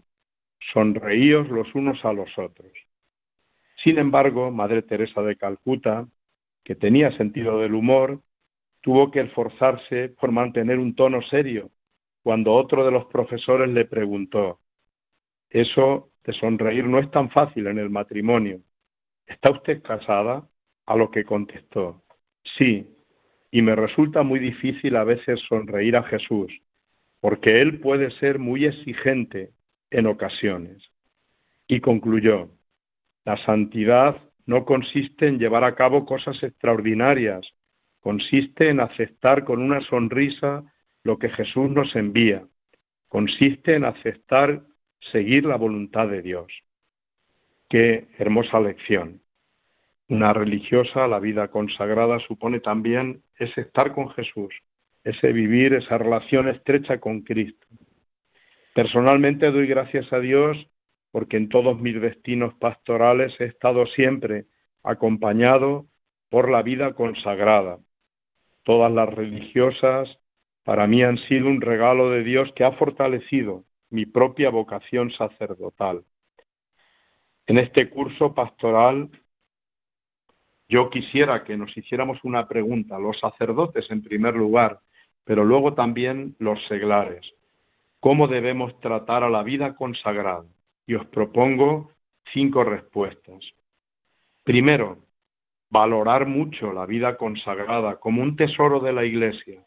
sonreíos 0.72 1.48
los 1.48 1.74
unos 1.74 2.04
a 2.04 2.12
los 2.12 2.36
otros. 2.38 2.72
Sin 3.82 3.98
embargo, 3.98 4.50
Madre 4.50 4.82
Teresa 4.82 5.22
de 5.22 5.36
Calcuta, 5.36 6.06
que 6.64 6.74
tenía 6.74 7.16
sentido 7.16 7.60
del 7.60 7.74
humor, 7.74 8.20
tuvo 8.82 9.10
que 9.10 9.20
esforzarse 9.20 10.10
por 10.10 10.32
mantener 10.32 10.78
un 10.78 10.94
tono 10.94 11.22
serio 11.22 11.70
cuando 12.22 12.52
otro 12.52 12.84
de 12.84 12.90
los 12.90 13.06
profesores 13.06 13.68
le 13.70 13.86
preguntó, 13.86 14.60
eso 15.48 16.10
de 16.24 16.32
sonreír 16.34 16.84
no 16.86 16.98
es 16.98 17.10
tan 17.10 17.30
fácil 17.30 17.66
en 17.66 17.78
el 17.78 17.90
matrimonio. 17.90 18.60
¿Está 19.26 19.52
usted 19.52 19.82
casada? 19.82 20.46
A 20.86 20.96
lo 20.96 21.10
que 21.10 21.24
contestó, 21.24 22.02
sí, 22.58 22.88
y 23.50 23.62
me 23.62 23.74
resulta 23.74 24.22
muy 24.22 24.38
difícil 24.38 24.96
a 24.96 25.04
veces 25.04 25.40
sonreír 25.48 25.96
a 25.96 26.04
Jesús, 26.04 26.52
porque 27.20 27.60
Él 27.60 27.80
puede 27.80 28.10
ser 28.12 28.38
muy 28.38 28.64
exigente 28.64 29.50
en 29.90 30.06
ocasiones. 30.06 30.82
Y 31.66 31.80
concluyó, 31.80 32.50
la 33.24 33.36
santidad 33.44 34.20
no 34.46 34.64
consiste 34.64 35.28
en 35.28 35.38
llevar 35.38 35.64
a 35.64 35.74
cabo 35.74 36.06
cosas 36.06 36.42
extraordinarias, 36.42 37.46
consiste 38.00 38.70
en 38.70 38.80
aceptar 38.80 39.44
con 39.44 39.60
una 39.60 39.80
sonrisa 39.82 40.64
lo 41.04 41.18
que 41.18 41.28
Jesús 41.30 41.70
nos 41.70 41.94
envía, 41.96 42.44
consiste 43.08 43.74
en 43.74 43.84
aceptar 43.84 44.62
seguir 45.12 45.44
la 45.44 45.56
voluntad 45.56 46.08
de 46.08 46.22
Dios. 46.22 46.52
Qué 47.68 48.08
hermosa 48.18 48.60
lección. 48.60 49.20
Una 50.10 50.32
religiosa, 50.32 51.06
la 51.06 51.20
vida 51.20 51.52
consagrada, 51.52 52.18
supone 52.26 52.58
también 52.58 53.22
ese 53.38 53.60
estar 53.60 53.94
con 53.94 54.10
Jesús, 54.10 54.52
ese 55.04 55.32
vivir 55.32 55.72
esa 55.72 55.98
relación 55.98 56.48
estrecha 56.48 56.98
con 56.98 57.20
Cristo. 57.20 57.64
Personalmente 58.74 59.52
doy 59.52 59.68
gracias 59.68 60.12
a 60.12 60.18
Dios 60.18 60.56
porque 61.12 61.36
en 61.36 61.48
todos 61.48 61.78
mis 61.78 62.00
destinos 62.00 62.52
pastorales 62.54 63.40
he 63.40 63.44
estado 63.44 63.86
siempre 63.86 64.46
acompañado 64.82 65.86
por 66.28 66.50
la 66.50 66.62
vida 66.62 66.94
consagrada. 66.94 67.78
Todas 68.64 68.90
las 68.90 69.08
religiosas 69.08 70.08
para 70.64 70.88
mí 70.88 71.04
han 71.04 71.18
sido 71.28 71.46
un 71.46 71.60
regalo 71.60 72.10
de 72.10 72.24
Dios 72.24 72.52
que 72.56 72.64
ha 72.64 72.72
fortalecido 72.72 73.62
mi 73.90 74.06
propia 74.06 74.50
vocación 74.50 75.12
sacerdotal. 75.12 76.02
En 77.46 77.58
este 77.58 77.88
curso 77.90 78.34
pastoral 78.34 79.08
yo 80.70 80.88
quisiera 80.88 81.42
que 81.42 81.56
nos 81.56 81.76
hiciéramos 81.76 82.22
una 82.22 82.46
pregunta, 82.46 82.96
los 82.98 83.18
sacerdotes 83.18 83.90
en 83.90 84.02
primer 84.02 84.36
lugar, 84.36 84.78
pero 85.24 85.44
luego 85.44 85.74
también 85.74 86.36
los 86.38 86.64
seglares. 86.68 87.26
¿Cómo 87.98 88.28
debemos 88.28 88.78
tratar 88.78 89.24
a 89.24 89.30
la 89.30 89.42
vida 89.42 89.74
consagrada? 89.74 90.44
Y 90.86 90.94
os 90.94 91.04
propongo 91.06 91.90
cinco 92.32 92.62
respuestas. 92.62 93.44
Primero, 94.44 94.98
valorar 95.70 96.26
mucho 96.26 96.72
la 96.72 96.86
vida 96.86 97.16
consagrada 97.16 97.96
como 97.96 98.22
un 98.22 98.36
tesoro 98.36 98.78
de 98.78 98.92
la 98.92 99.04
Iglesia, 99.04 99.64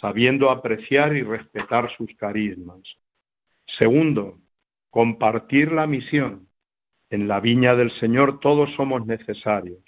sabiendo 0.00 0.50
apreciar 0.50 1.16
y 1.16 1.22
respetar 1.22 1.90
sus 1.96 2.14
carismas. 2.16 2.82
Segundo, 3.80 4.38
compartir 4.90 5.72
la 5.72 5.86
misión. 5.86 6.46
En 7.08 7.26
la 7.26 7.40
viña 7.40 7.74
del 7.74 7.90
Señor 8.00 8.38
todos 8.40 8.70
somos 8.76 9.06
necesarios, 9.06 9.82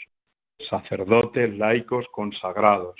sacerdotes, 0.58 1.56
laicos, 1.56 2.06
consagrados. 2.12 2.96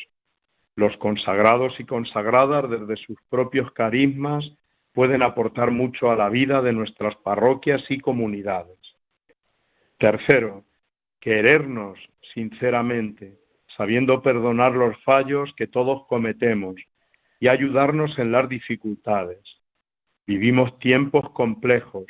Los 0.77 0.97
consagrados 0.97 1.79
y 1.79 1.85
consagradas 1.85 2.69
desde 2.69 2.97
sus 2.97 3.17
propios 3.29 3.71
carismas 3.73 4.45
pueden 4.93 5.23
aportar 5.23 5.71
mucho 5.71 6.11
a 6.11 6.17
la 6.17 6.29
vida 6.29 6.63
de 6.63 6.73
nuestras 6.73 7.15
parroquias 7.17 7.83
y 7.91 8.01
comunidades. 8.01 8.79
Tercero, 9.99 10.65
querernos 11.21 11.99
sinceramente, 12.35 13.39
sabiendo 13.77 14.23
perdonar 14.23 14.73
los 14.73 14.97
fallos 15.05 15.53
que 15.57 15.67
todos 15.67 16.07
cometemos 16.07 16.77
y 17.41 17.49
ayudarnos 17.49 18.19
en 18.19 18.33
las 18.33 18.49
dificultades. 18.49 19.43
Vivimos 20.27 20.79
tiempos 20.79 21.31
complejos. 21.31 22.07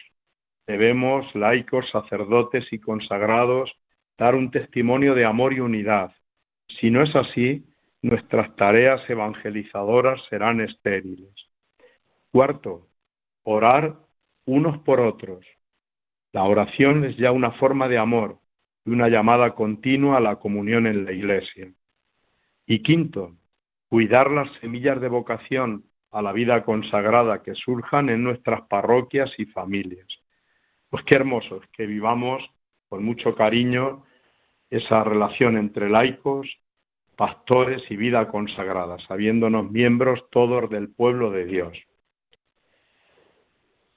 Debemos, 0.67 1.35
laicos, 1.35 1.89
sacerdotes 1.91 2.73
y 2.73 2.79
consagrados, 2.79 3.73
dar 4.18 4.35
un 4.35 4.50
testimonio 4.50 5.14
de 5.14 5.25
amor 5.25 5.52
y 5.52 5.61
unidad. 5.61 6.12
Si 6.68 6.90
no 6.90 7.02
es 7.02 7.14
así, 7.16 7.64
nuestras 8.02 8.54
tareas 8.56 9.09
evangelizadoras 9.09 10.23
serán 10.28 10.61
estériles. 10.61 11.35
Cuarto, 12.30 12.88
orar 13.42 13.97
unos 14.47 14.78
por 14.78 15.00
otros. 15.00 15.47
La 16.33 16.44
oración 16.44 17.04
es 17.04 17.16
ya 17.16 17.33
una 17.33 17.52
forma 17.52 17.88
de 17.88 17.99
amor 17.99 18.40
y 18.85 18.90
una 18.90 19.09
llamada 19.09 19.54
continua 19.54 20.18
a 20.18 20.21
la 20.21 20.37
comunión 20.37 20.87
en 20.87 21.04
la 21.04 21.12
Iglesia. 21.12 21.73
Y 22.66 22.83
quinto, 22.83 23.37
cuidar 23.88 24.30
las 24.30 24.50
semillas 24.61 25.00
de 25.00 25.09
vocación 25.09 25.85
a 26.11 26.23
la 26.23 26.33
vida 26.33 26.64
consagrada 26.64 27.42
que 27.42 27.54
surjan 27.54 28.09
en 28.09 28.23
nuestras 28.23 28.62
parroquias 28.68 29.30
y 29.38 29.47
familias. 29.47 30.06
Pues 30.88 31.04
qué 31.04 31.16
hermoso 31.16 31.61
que 31.73 31.87
vivamos 31.87 32.42
con 32.95 33.05
mucho 33.05 33.35
cariño 33.35 34.05
esa 34.71 35.03
relación 35.03 35.57
entre 35.57 35.91
laicos, 35.91 36.47
pastores 37.17 37.83
y 37.90 37.97
vida 37.97 38.29
consagrada, 38.29 38.99
sabiéndonos 39.09 39.68
miembros 39.68 40.31
todos 40.31 40.71
del 40.71 40.90
pueblo 40.90 41.33
de 41.33 41.45
Dios. 41.45 41.77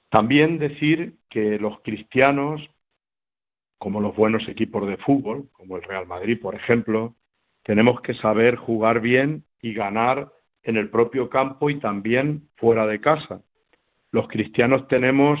También 0.08 0.58
decir 0.58 1.14
que 1.30 1.60
los 1.60 1.80
cristianos 1.82 2.60
como 3.78 4.00
los 4.00 4.16
buenos 4.16 4.48
equipos 4.48 4.88
de 4.88 4.96
fútbol, 4.96 5.48
como 5.52 5.76
el 5.76 5.84
Real 5.84 6.08
Madrid, 6.08 6.40
por 6.42 6.56
ejemplo, 6.56 7.14
tenemos 7.62 8.00
que 8.00 8.14
saber 8.14 8.56
jugar 8.56 9.00
bien 9.00 9.44
y 9.62 9.74
ganar 9.74 10.32
en 10.64 10.76
el 10.76 10.90
propio 10.90 11.30
campo 11.30 11.70
y 11.70 11.78
también 11.78 12.48
fuera 12.56 12.84
de 12.88 13.00
casa. 13.00 13.42
Los 14.10 14.26
cristianos 14.26 14.88
tenemos 14.88 15.38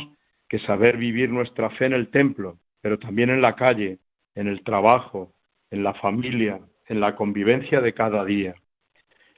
que 0.48 0.60
saber 0.60 0.96
vivir 0.96 1.30
nuestra 1.30 1.70
fe 1.70 1.86
en 1.86 1.94
el 1.94 2.12
templo, 2.12 2.60
pero 2.80 2.98
también 2.98 3.30
en 3.30 3.42
la 3.42 3.56
calle, 3.56 3.98
en 4.34 4.48
el 4.48 4.62
trabajo, 4.62 5.34
en 5.70 5.82
la 5.82 5.94
familia, 5.94 6.60
en 6.86 7.00
la 7.00 7.16
convivencia 7.16 7.80
de 7.80 7.94
cada 7.94 8.24
día. 8.24 8.54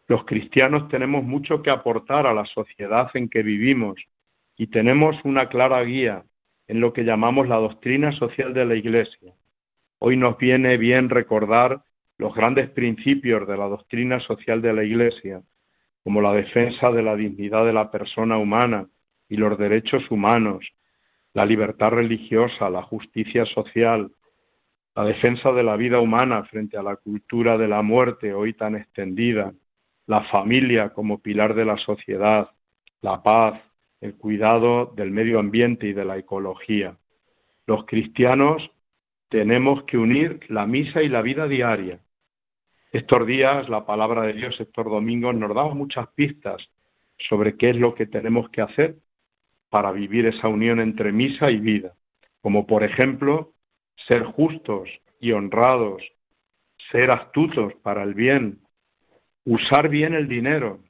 Los 0.07 0.25
cristianos 0.25 0.89
tenemos 0.89 1.25
mucho 1.25 1.63
que 1.63 1.71
aportar 1.71 2.27
a 2.27 2.35
la 2.35 2.45
sociedad 2.47 3.11
en 3.15 3.29
que 3.29 3.43
vivimos 3.43 3.97
y 4.57 4.67
tenemos 4.67 5.17
una 5.25 5.49
clara 5.49 5.83
guía 5.83 6.25
en 6.69 6.81
lo 6.81 6.93
que 6.93 7.05
llamamos 7.05 7.49
la 7.49 7.57
doctrina 7.57 8.13
social 8.13 8.53
de 8.53 8.65
la 8.65 8.75
Iglesia. 8.75 9.33
Hoy 9.99 10.17
nos 10.17 10.37
viene 10.39 10.77
bien 10.77 11.09
recordar 11.11 11.83
los 12.19 12.35
grandes 12.35 12.71
principios 12.71 13.47
de 13.49 13.57
la 13.57 13.67
doctrina 13.67 14.21
social 14.21 14.61
de 14.63 14.73
la 14.73 14.85
Iglesia, 14.85 15.43
como 16.05 16.21
la 16.21 16.33
defensa 16.33 16.91
de 16.91 17.03
la 17.03 17.17
dignidad 17.17 17.65
de 17.65 17.73
la 17.73 17.91
persona 17.91 18.37
humana 18.37 18.89
y 19.29 19.37
los 19.37 19.59
derechos 19.59 20.11
humanos, 20.11 20.67
la 21.33 21.45
libertad 21.45 21.91
religiosa, 21.91 22.71
la 22.71 22.83
justicia 22.83 23.45
social, 23.47 24.11
la 24.95 25.05
defensa 25.05 25.53
de 25.53 25.63
la 25.63 25.77
vida 25.77 26.01
humana 26.01 26.45
frente 26.45 26.77
a 26.77 26.83
la 26.83 26.97
cultura 26.97 27.57
de 27.57 27.69
la 27.69 27.83
muerte 27.83 28.35
hoy 28.35 28.55
tan 28.55 28.75
extendida, 28.75 29.53
la 30.07 30.25
familia 30.25 30.91
como 30.91 31.21
pilar 31.21 31.55
de 31.55 31.65
la 31.65 31.77
sociedad, 31.79 32.51
la 33.01 33.23
paz, 33.23 33.61
el 34.01 34.17
cuidado 34.17 34.93
del 34.97 35.11
medio 35.11 35.39
ambiente 35.39 35.87
y 35.87 35.93
de 35.93 36.05
la 36.05 36.19
ecología. 36.19 36.97
Los 37.67 37.85
cristianos 37.87 38.71
tenemos 39.29 39.85
que 39.85 39.99
unir 39.99 40.41
la 40.49 40.67
misa 40.67 41.03
y 41.03 41.09
la 41.09 41.23
vida 41.23 41.47
diaria. 41.47 42.01
Estos 42.93 43.25
días 43.27 43.69
la 43.69 43.87
palabra 43.87 44.23
de 44.23 44.33
Dios, 44.33 44.59
estos 44.59 44.85
domingos, 44.85 45.35
nos 45.37 45.55
da 45.55 45.65
muchas 45.69 46.09
pistas 46.09 46.61
sobre 47.29 47.57
qué 47.57 47.71
es 47.71 47.77
lo 47.77 47.95
que 47.95 48.07
tenemos 48.07 48.51
que 48.51 48.63
hacer 48.63 48.97
para 49.71 49.93
vivir 49.93 50.27
esa 50.27 50.49
unión 50.49 50.81
entre 50.81 51.13
misa 51.13 51.51
y 51.51 51.59
vida, 51.59 51.95
como 52.43 52.67
por 52.67 52.83
ejemplo 52.85 53.53
ser 54.09 54.25
justos 54.25 54.89
y 55.21 55.33
honrados, 55.33 56.03
ser 56.91 57.11
astutos 57.11 57.75
para 57.83 58.03
el 58.03 58.15
bien, 58.15 58.59
usar 59.45 59.89
bien 59.89 60.15
el 60.15 60.29
dinero. 60.29 60.81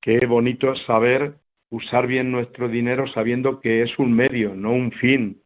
Qué 0.00 0.26
bonito 0.26 0.72
es 0.72 0.82
saber 0.84 1.36
usar 1.70 2.06
bien 2.06 2.30
nuestro 2.30 2.68
dinero 2.68 3.06
sabiendo 3.08 3.60
que 3.60 3.82
es 3.82 3.98
un 3.98 4.12
medio, 4.12 4.54
no 4.54 4.72
un 4.72 4.92
fin, 4.92 5.42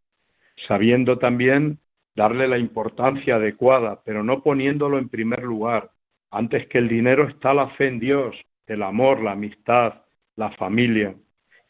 sabiendo 0.67 1.19
también 1.19 1.79
darle 2.17 2.49
la 2.49 2.59
importancia 2.59 3.37
adecuada, 3.37 4.03
pero 4.05 4.25
no 4.25 4.43
poniéndolo 4.43 4.99
en 4.99 5.09
primer 5.09 5.43
lugar. 5.43 5.91
Antes 6.31 6.67
que 6.69 6.79
el 6.79 6.89
dinero 6.89 7.29
está 7.29 7.55
la 7.55 7.69
fe 7.71 7.89
en 7.89 8.01
Dios, 8.01 8.35
el 8.67 8.83
amor, 8.83 9.23
la 9.23 9.33
amistad, 9.33 10.03
la 10.35 10.51
familia. 10.53 11.15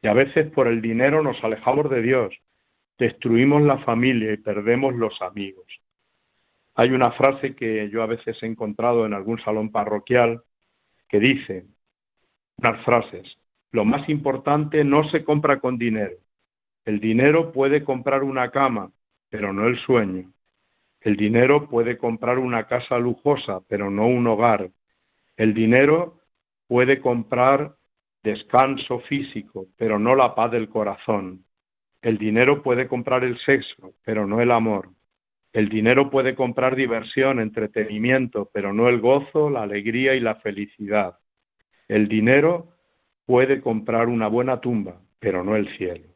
Y 0.03 0.09
a 0.09 0.13
veces 0.13 0.51
por 0.53 0.69
el 0.69 0.81
dinero 0.81 1.23
nos 1.23 1.43
alejamos 1.43 1.91
de 1.91 2.03
Dios, 2.03 2.35
destruimos 2.99 3.63
la 3.63 3.79
familia 3.79 4.33
y 4.33 4.37
perdemos 4.37 4.95
los 4.95 5.21
amigos. 5.23 5.67
Hay 6.75 6.91
una 6.91 7.11
frase 7.13 7.55
que 7.55 7.89
yo 7.91 8.03
a 8.03 8.07
veces 8.07 8.43
he 8.43 8.47
encontrado 8.47 9.07
en 9.07 9.15
algún 9.15 9.41
salón 9.41 9.71
parroquial 9.71 10.43
que 11.09 11.19
dice, 11.21 11.65
unas 12.59 12.85
frases, 12.85 13.39
lo 13.73 13.85
más 13.85 14.09
importante 14.09 14.85
no 14.85 15.09
se 15.11 15.25
compra 15.25 15.61
con 15.61 15.79
dinero. 15.79 16.17
El 16.85 17.01
dinero 17.01 17.53
puede 17.53 17.85
comprar 17.85 18.23
una 18.23 18.51
cama, 18.51 18.91
pero 19.29 19.53
no 19.53 19.67
el 19.67 19.79
sueño. 19.81 20.33
El 21.01 21.17
dinero 21.17 21.69
puede 21.69 21.99
comprar 21.99 22.39
una 22.39 22.67
casa 22.67 22.99
lujosa, 22.99 23.61
pero 23.69 23.91
no 23.91 24.07
un 24.07 24.27
hogar. 24.27 24.71
El 25.37 25.55
dinero 25.55 26.21
puede 26.67 27.01
comprar 27.01 27.76
descanso 28.27 28.99
físico, 29.09 29.69
pero 29.77 30.01
no 30.01 30.17
la 30.17 30.35
paz 30.35 30.51
del 30.51 30.69
corazón. 30.69 31.45
El 32.03 32.19
dinero 32.19 32.61
puede 32.61 32.89
comprar 32.89 33.23
el 33.23 33.39
sexo, 33.39 33.95
pero 34.05 34.27
no 34.27 34.41
el 34.41 34.51
amor. 34.51 34.91
El 35.53 35.69
dinero 35.69 36.11
puede 36.11 36.35
comprar 36.35 36.75
diversión, 36.75 37.39
entretenimiento, 37.39 38.51
pero 38.53 38.73
no 38.73 38.89
el 38.89 39.01
gozo, 39.01 39.49
la 39.49 39.63
alegría 39.63 40.15
y 40.17 40.21
la 40.21 40.35
felicidad. 40.35 41.19
El 41.87 42.09
dinero 42.09 42.73
puede 43.27 43.61
comprar 43.61 44.09
una 44.09 44.27
buena 44.27 44.61
tumba, 44.61 45.01
pero 45.21 45.45
no 45.45 45.55
el 45.55 45.69
cielo. 45.79 46.09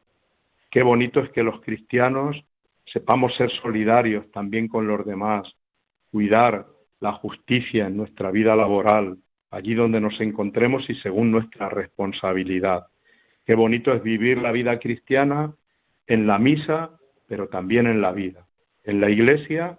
Qué 0.69 0.83
bonito 0.83 1.21
es 1.21 1.29
que 1.31 1.43
los 1.43 1.61
cristianos 1.61 2.35
sepamos 2.85 3.33
ser 3.37 3.49
solidarios 3.61 4.29
también 4.31 4.67
con 4.67 4.85
los 4.85 5.05
demás, 5.05 5.47
cuidar 6.11 6.67
la 6.99 7.13
justicia 7.13 7.87
en 7.87 7.95
nuestra 7.95 8.31
vida 8.31 8.55
laboral, 8.55 9.17
allí 9.51 9.75
donde 9.75 10.01
nos 10.01 10.19
encontremos 10.19 10.89
y 10.89 10.95
según 10.95 11.31
nuestra 11.31 11.69
responsabilidad. 11.69 12.87
Qué 13.45 13.55
bonito 13.55 13.93
es 13.93 14.01
vivir 14.01 14.39
la 14.39 14.51
vida 14.51 14.79
cristiana 14.79 15.53
en 16.07 16.25
la 16.25 16.39
misa, 16.39 16.91
pero 17.27 17.47
también 17.47 17.85
en 17.87 18.01
la 18.01 18.11
vida. 18.11 18.47
En 18.83 18.99
la 18.99 19.09
iglesia, 19.09 19.77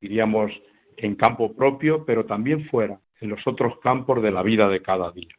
diríamos, 0.00 0.52
en 0.96 1.14
campo 1.14 1.54
propio, 1.56 2.04
pero 2.04 2.26
también 2.26 2.66
fuera, 2.66 3.00
en 3.20 3.30
los 3.30 3.46
otros 3.46 3.78
campos 3.80 4.22
de 4.22 4.30
la 4.30 4.42
vida 4.42 4.68
de 4.68 4.82
cada 4.82 5.10
día 5.12 5.34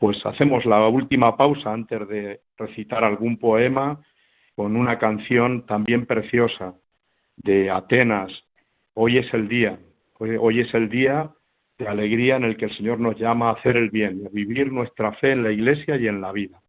pues 0.00 0.24
hacemos 0.24 0.64
la 0.64 0.88
última 0.88 1.36
pausa 1.36 1.74
antes 1.74 2.08
de 2.08 2.40
recitar 2.56 3.04
algún 3.04 3.36
poema 3.36 4.00
con 4.56 4.74
una 4.74 4.98
canción 4.98 5.66
también 5.66 6.06
preciosa 6.06 6.74
de 7.36 7.70
Atenas, 7.70 8.32
Hoy 8.94 9.18
es 9.18 9.32
el 9.34 9.46
día, 9.46 9.78
Hoy 10.18 10.60
es 10.60 10.72
el 10.74 10.88
día 10.88 11.30
de 11.80 11.88
alegría 11.88 12.36
en 12.36 12.44
el 12.44 12.56
que 12.56 12.66
el 12.66 12.76
Señor 12.76 13.00
nos 13.00 13.18
llama 13.18 13.48
a 13.48 13.52
hacer 13.54 13.76
el 13.76 13.90
bien, 13.90 14.22
a 14.26 14.28
vivir 14.30 14.70
nuestra 14.70 15.12
fe 15.14 15.32
en 15.32 15.42
la 15.42 15.50
Iglesia 15.50 15.96
y 15.96 16.06
en 16.06 16.20
la 16.20 16.30
vida. 16.30 16.60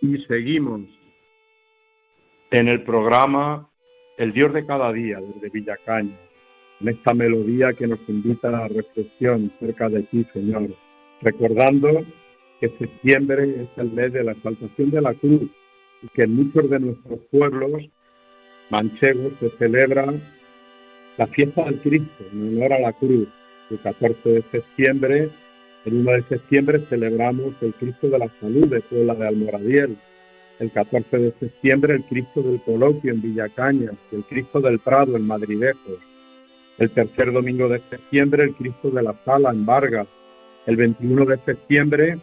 Y 0.00 0.18
seguimos 0.24 0.82
en 2.50 2.68
el 2.68 2.82
programa 2.82 3.68
El 4.16 4.32
Dios 4.32 4.52
de 4.52 4.66
cada 4.66 4.92
día 4.92 5.18
desde 5.20 5.50
Villacaña, 5.50 6.16
en 6.80 6.88
esta 6.88 7.14
melodía 7.14 7.72
que 7.74 7.86
nos 7.86 8.00
invita 8.08 8.48
a 8.48 8.52
la 8.52 8.68
reflexión 8.68 9.52
cerca 9.60 9.88
de 9.88 10.02
ti, 10.04 10.26
Señor, 10.32 10.70
recordando 11.20 12.04
que 12.60 12.70
septiembre 12.78 13.62
es 13.62 13.68
el 13.76 13.92
mes 13.92 14.12
de 14.12 14.24
la 14.24 14.32
exaltación 14.32 14.90
de 14.90 15.00
la 15.00 15.14
cruz 15.14 15.50
y 16.02 16.08
que 16.08 16.22
en 16.22 16.34
muchos 16.34 16.68
de 16.70 16.80
nuestros 16.80 17.20
pueblos 17.30 17.82
manchegos 18.70 19.32
se 19.40 19.50
celebra 19.58 20.06
la 21.16 21.26
fiesta 21.28 21.64
del 21.64 21.80
Cristo 21.80 22.24
en 22.32 22.56
honor 22.56 22.72
a 22.72 22.80
la 22.80 22.92
cruz. 22.94 23.28
El 23.70 23.80
14 23.80 24.28
de 24.28 24.44
septiembre 24.50 25.30
el 25.86 25.94
1 25.94 26.12
de 26.12 26.22
septiembre 26.24 26.80
celebramos 26.90 27.54
el 27.62 27.72
Cristo 27.74 28.08
de 28.08 28.18
la 28.18 28.28
Salud 28.40 28.68
de 28.68 28.80
Puebla 28.82 29.14
de 29.14 29.28
Almoradiel. 29.28 29.96
El 30.58 30.70
14 30.72 31.16
de 31.16 31.32
septiembre 31.40 31.94
el 31.94 32.04
Cristo 32.04 32.42
del 32.42 32.60
Coloquio 32.62 33.12
en 33.12 33.22
Villacañas, 33.22 33.94
el 34.12 34.22
Cristo 34.24 34.60
del 34.60 34.78
Prado 34.78 35.16
en 35.16 35.26
Madridejos. 35.26 35.98
El 36.76 36.90
tercer 36.90 37.32
domingo 37.32 37.68
de 37.68 37.80
septiembre 37.88 38.44
el 38.44 38.54
Cristo 38.56 38.90
de 38.90 39.02
la 39.02 39.14
Sala 39.24 39.50
en 39.50 39.64
Vargas. 39.64 40.06
El 40.66 40.76
21 40.76 41.24
de 41.24 41.38
septiembre 41.46 42.18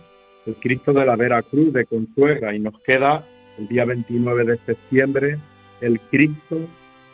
el 0.45 0.55
Cristo 0.57 0.93
de 0.93 1.05
la 1.05 1.15
Veracruz 1.15 1.73
de 1.73 1.85
Consuegra 1.85 2.55
y 2.55 2.59
nos 2.59 2.79
queda 2.81 3.25
el 3.57 3.67
día 3.67 3.85
29 3.85 4.45
de 4.45 4.57
septiembre 4.65 5.39
el 5.81 5.99
Cristo 6.11 6.59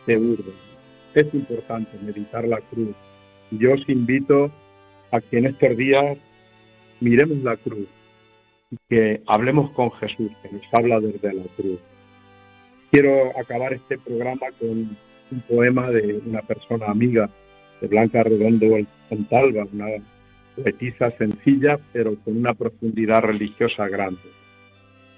de 0.06 0.17
Urbe. 0.17 0.53
Es 1.15 1.34
importante 1.34 1.97
meditar 2.01 2.45
la 2.45 2.60
cruz. 2.60 2.95
Yo 3.51 3.73
os 3.73 3.89
invito 3.89 4.51
a 5.12 5.21
que 5.21 5.38
en 5.38 5.45
estos 5.45 5.77
días 5.77 6.17
miremos 7.03 7.43
la 7.43 7.57
cruz 7.57 7.87
y 8.71 8.77
que 8.89 9.21
hablemos 9.27 9.71
con 9.71 9.91
Jesús, 9.91 10.31
que 10.41 10.49
nos 10.51 10.63
habla 10.71 10.99
desde 11.01 11.33
la 11.33 11.43
cruz. 11.57 11.79
Quiero 12.91 13.37
acabar 13.37 13.73
este 13.73 13.97
programa 13.97 14.47
con 14.59 14.97
un 15.31 15.41
poema 15.49 15.89
de 15.89 16.21
una 16.25 16.41
persona 16.41 16.87
amiga 16.87 17.29
de 17.81 17.87
Blanca 17.87 18.23
Redondo 18.23 18.67
Fontalba, 19.09 19.65
una 19.73 19.87
poetisa 20.55 21.11
sencilla 21.17 21.77
pero 21.91 22.15
con 22.23 22.37
una 22.37 22.53
profundidad 22.53 23.21
religiosa 23.21 23.87
grande. 23.89 24.21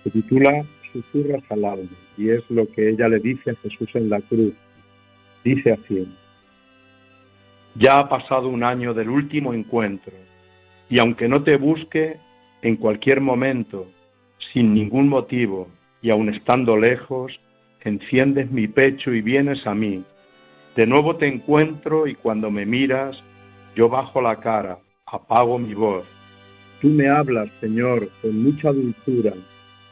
Se 0.04 0.10
titula 0.10 0.66
Susurras 0.92 1.44
al 1.50 1.66
alma 1.66 1.98
y 2.18 2.30
es 2.30 2.44
lo 2.50 2.68
que 2.72 2.90
ella 2.90 3.08
le 3.10 3.20
dice 3.20 3.52
a 3.52 3.56
Jesús 3.56 3.90
en 3.94 4.10
la 4.10 4.22
cruz. 4.22 4.54
Dice 5.44 5.74
así, 5.74 6.08
ya 7.76 7.98
ha 7.98 8.10
pasado 8.10 8.48
un 8.48 8.64
año 8.64 8.94
del 8.94 9.10
último 9.10 9.54
encuentro 9.54 10.14
y 10.90 11.00
aunque 11.00 11.28
no 11.28 11.44
te 11.44 11.58
busque 11.58 12.18
en 12.62 12.76
cualquier 12.78 13.22
momento, 13.22 13.88
sin 14.54 14.74
ningún 14.74 15.08
motivo, 15.08 15.68
y 16.02 16.10
aun 16.10 16.30
estando 16.30 16.78
lejos, 16.78 17.40
enciendes 17.82 18.52
mi 18.52 18.68
pecho 18.68 19.14
y 19.14 19.22
vienes 19.22 19.66
a 19.66 19.74
mí. 19.74 20.04
De 20.76 20.86
nuevo 20.86 21.16
te 21.16 21.28
encuentro 21.28 22.08
y 22.08 22.16
cuando 22.16 22.52
me 22.52 22.66
miras, 22.66 23.18
yo 23.76 23.90
bajo 23.90 24.22
la 24.22 24.38
cara, 24.38 24.78
apago 25.06 25.58
mi 25.58 25.74
voz. 25.74 26.06
Tú 26.82 26.90
me 26.90 27.08
hablas, 27.08 27.50
Señor, 27.62 28.10
con 28.22 28.44
mucha 28.44 28.72
dulzura, 28.72 29.34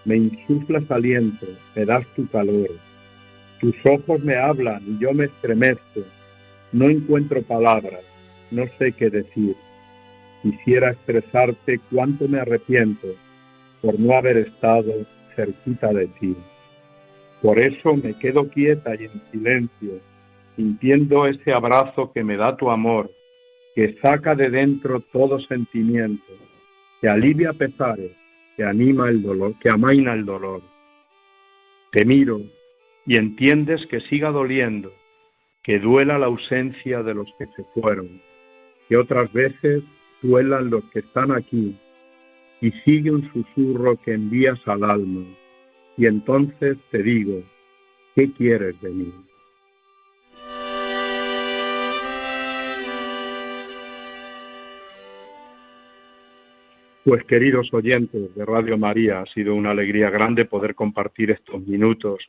me 0.05 0.17
insuflas 0.17 0.89
aliento, 0.91 1.47
me 1.75 1.85
das 1.85 2.05
tu 2.15 2.27
calor. 2.27 2.69
Tus 3.59 3.75
ojos 3.85 4.21
me 4.23 4.35
hablan 4.35 4.83
y 4.85 4.99
yo 4.99 5.13
me 5.13 5.25
estremezco. 5.25 6.01
No 6.73 6.89
encuentro 6.89 7.41
palabras, 7.43 8.01
no 8.51 8.65
sé 8.77 8.91
qué 8.91 9.09
decir. 9.09 9.55
Quisiera 10.43 10.91
expresarte 10.91 11.79
cuánto 11.89 12.27
me 12.27 12.39
arrepiento 12.39 13.07
por 13.81 13.97
no 13.99 14.13
haber 14.13 14.37
estado 14.37 14.91
cerquita 15.35 15.87
de 15.93 16.07
ti. 16.19 16.35
Por 17.41 17.57
eso 17.59 17.95
me 17.95 18.17
quedo 18.19 18.49
quieta 18.49 18.93
y 18.95 19.05
en 19.05 19.21
silencio, 19.31 19.99
sintiendo 20.57 21.27
ese 21.27 21.53
abrazo 21.53 22.11
que 22.13 22.23
me 22.23 22.37
da 22.37 22.57
tu 22.57 22.69
amor, 22.69 23.09
que 23.73 23.97
saca 24.01 24.35
de 24.35 24.49
dentro 24.49 24.99
todo 25.11 25.39
sentimiento, 25.39 26.33
que 27.01 27.07
alivia 27.07 27.53
pesares, 27.53 28.11
que 28.57 28.63
anima 28.63 29.09
el 29.09 29.23
dolor, 29.23 29.55
que 29.59 29.69
amaina 29.73 30.13
el 30.13 30.25
dolor. 30.25 30.61
Te 31.91 32.05
miro 32.05 32.41
y 33.05 33.17
entiendes 33.17 33.85
que 33.87 34.01
siga 34.01 34.29
doliendo, 34.29 34.91
que 35.63 35.79
duela 35.79 36.19
la 36.19 36.25
ausencia 36.25 37.01
de 37.01 37.13
los 37.13 37.27
que 37.39 37.45
se 37.55 37.63
fueron, 37.73 38.21
que 38.89 38.97
otras 38.97 39.31
veces 39.33 39.83
duelan 40.23 40.71
los 40.71 40.83
que 40.85 40.99
están 40.99 41.31
aquí, 41.31 41.77
y 42.61 42.71
sigue 42.85 43.11
un 43.11 43.29
susurro 43.31 43.97
que 43.97 44.13
envías 44.13 44.59
al 44.65 44.83
alma, 44.83 45.25
y 45.97 46.07
entonces 46.07 46.77
te 46.89 47.03
digo, 47.03 47.43
¿qué 48.15 48.31
quieres 48.31 48.79
de 48.81 48.89
mí? 48.89 49.13
Pues 57.03 57.25
queridos 57.25 57.67
oyentes 57.73 58.33
de 58.33 58.45
Radio 58.45 58.77
María, 58.77 59.19
ha 59.19 59.25
sido 59.25 59.55
una 59.55 59.71
alegría 59.71 60.09
grande 60.09 60.45
poder 60.45 60.73
compartir 60.73 61.31
estos 61.31 61.61
minutos. 61.67 62.23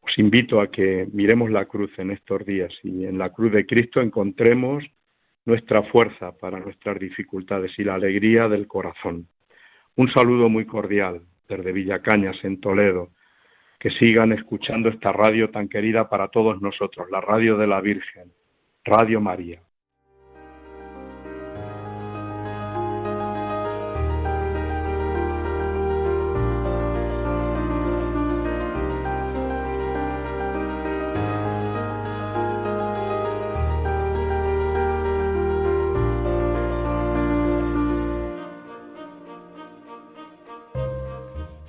Os 0.00 0.18
invito 0.18 0.62
a 0.62 0.70
que 0.70 1.06
miremos 1.12 1.50
la 1.50 1.66
cruz 1.66 1.90
en 1.98 2.10
estos 2.10 2.46
días 2.46 2.72
y 2.82 3.04
en 3.04 3.18
la 3.18 3.30
cruz 3.30 3.52
de 3.52 3.66
Cristo 3.66 4.00
encontremos 4.00 4.84
nuestra 5.48 5.82
fuerza 5.84 6.32
para 6.32 6.60
nuestras 6.60 6.98
dificultades 6.98 7.72
y 7.78 7.82
la 7.82 7.94
alegría 7.94 8.48
del 8.48 8.68
corazón. 8.68 9.28
Un 9.96 10.12
saludo 10.12 10.50
muy 10.50 10.66
cordial 10.66 11.22
desde 11.48 11.72
Villacañas, 11.72 12.36
en 12.44 12.60
Toledo. 12.60 13.08
Que 13.80 13.90
sigan 13.92 14.32
escuchando 14.32 14.90
esta 14.90 15.10
radio 15.10 15.50
tan 15.50 15.68
querida 15.70 16.10
para 16.10 16.28
todos 16.28 16.60
nosotros, 16.60 17.10
la 17.10 17.22
radio 17.22 17.56
de 17.56 17.66
la 17.66 17.80
Virgen, 17.80 18.30
Radio 18.84 19.22
María. 19.22 19.62